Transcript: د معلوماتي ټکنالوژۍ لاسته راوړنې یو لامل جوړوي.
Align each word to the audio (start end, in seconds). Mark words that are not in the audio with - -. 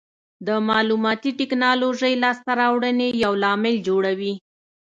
د 0.47 0.49
معلوماتي 0.69 1.31
ټکنالوژۍ 1.39 2.13
لاسته 2.23 2.51
راوړنې 2.61 3.09
یو 3.23 3.33
لامل 3.43 3.75
جوړوي. 3.87 4.33